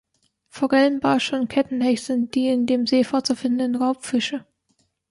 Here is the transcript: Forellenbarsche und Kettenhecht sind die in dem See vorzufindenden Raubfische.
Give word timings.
Forellenbarsche 0.47 1.39
und 1.39 1.47
Kettenhecht 1.47 2.05
sind 2.05 2.33
die 2.33 2.47
in 2.47 2.65
dem 2.65 2.87
See 2.87 3.03
vorzufindenden 3.03 3.79
Raubfische. 3.79 4.47